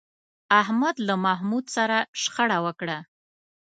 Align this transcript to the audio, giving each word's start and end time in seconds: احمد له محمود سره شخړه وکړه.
احمد 0.61 0.95
له 1.07 1.15
محمود 1.25 1.65
سره 1.75 1.97
شخړه 2.21 2.57
وکړه. 2.65 2.97